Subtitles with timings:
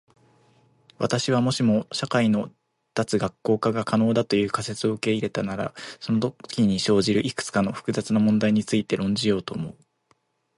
[0.97, 2.51] 私は、もしも社会の
[2.95, 9.77] 脱学校化が可能だという仮説を受け入れたならそのときに生じるいくつかの複雑な問題について論じようと思う。